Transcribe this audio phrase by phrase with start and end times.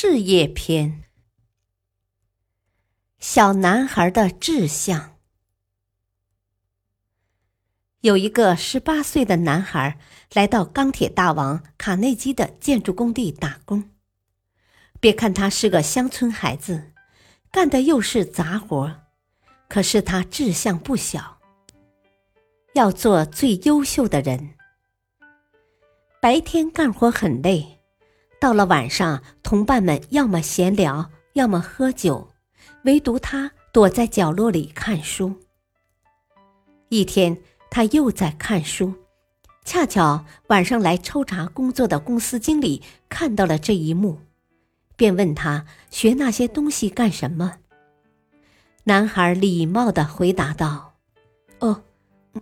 [0.00, 1.02] 事业篇：
[3.18, 5.18] 小男孩的志向。
[8.02, 9.98] 有一个十八岁的男孩
[10.34, 13.90] 来到钢铁大王卡内基的建筑工地打工。
[15.00, 16.92] 别看他是个乡村孩子，
[17.50, 19.00] 干的又是杂活，
[19.68, 21.40] 可是他志向不小，
[22.74, 24.54] 要做最优秀的人。
[26.20, 27.77] 白天干活很累。
[28.40, 32.28] 到了晚上，同伴们要么闲聊，要么喝酒，
[32.84, 35.34] 唯独他躲在角落里看书。
[36.88, 37.36] 一天，
[37.68, 38.94] 他又在看书，
[39.64, 44.20] 恰巧晚上来抽查工作的公司经理看到了这一幕，
[44.96, 47.56] 便问他学那些东西干什么。
[48.84, 50.94] 男孩礼貌地回答道
[51.58, 51.82] ：“哦，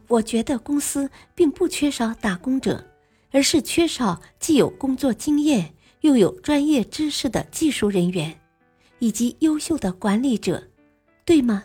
[0.08, 2.84] 我觉得公司并不缺少打工者，
[3.32, 5.72] 而是缺少既有工作经验。”
[6.06, 8.38] 又有专业知识的技术人员，
[9.00, 10.68] 以及优秀的管理者，
[11.24, 11.64] 对吗？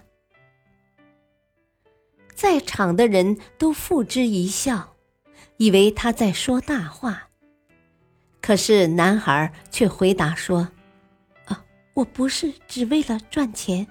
[2.34, 4.95] 在场的人都付之一笑，
[5.58, 7.30] 以为他在说大话。
[8.42, 10.67] 可是男孩却回答说
[11.45, 13.86] ：“啊，我不是只为了赚钱，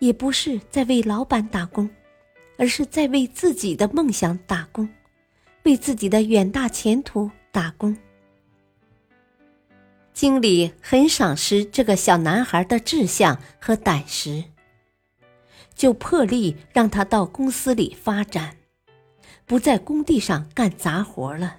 [0.00, 1.88] 也不是在为老板打工，
[2.58, 4.88] 而是在为自己的梦想打工，
[5.62, 7.96] 为自己的远大前途打工。”
[10.16, 14.44] 经理很赏识这个小男孩的志向和胆识，
[15.74, 18.56] 就破例让他到公司里发展，
[19.44, 21.58] 不在工地上干杂活了。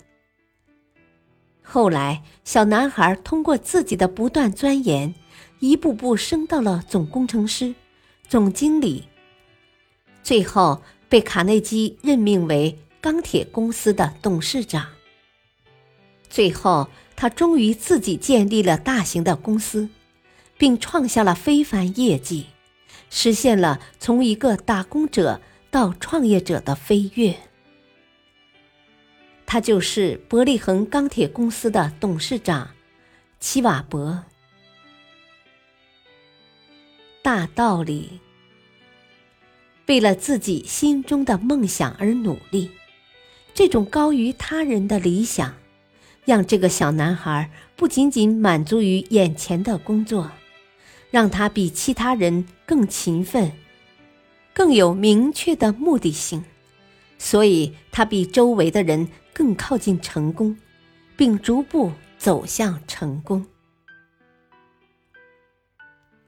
[1.62, 5.14] 后来，小男孩通过自己的不断钻研，
[5.60, 7.76] 一步步升到了总工程师、
[8.28, 9.08] 总经理，
[10.24, 14.88] 最后被卡内基任命为钢铁公司的董事长。
[16.28, 16.90] 最后。
[17.18, 19.90] 他终于自己建立了大型的公司，
[20.56, 22.46] 并创下了非凡业绩，
[23.10, 25.42] 实现了从一个打工者
[25.72, 27.36] 到创业者的飞跃。
[29.48, 32.70] 他就是伯利恒钢铁公司的董事长
[33.40, 34.24] 齐瓦伯。
[37.24, 38.20] 大道理，
[39.88, 42.70] 为了自己心中的梦想而努力，
[43.56, 45.56] 这种高于他人的理想。
[46.28, 50.30] 让这个小男孩不仅仅满足于眼前的工作，
[51.10, 53.50] 让他比其他人更勤奋，
[54.54, 56.44] 更有明确的目的性，
[57.18, 60.58] 所以他比周围的人更靠近成功，
[61.16, 63.46] 并逐步走向成功。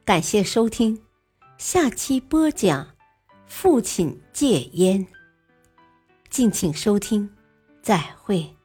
[0.05, 1.01] 感谢收听，
[1.57, 2.85] 下期播讲
[3.47, 5.05] 《父亲戒烟》，
[6.29, 7.29] 敬请收听，
[7.81, 8.58] 再会。